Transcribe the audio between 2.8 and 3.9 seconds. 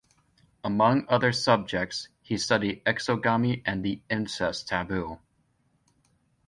exogamy and